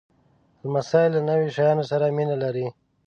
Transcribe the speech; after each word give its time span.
لمسی 0.63 1.03
له 1.13 1.19
نویو 1.27 1.53
شیانو 1.55 1.83
سره 1.91 2.05
مینه 2.17 2.35
لري. 2.43 2.67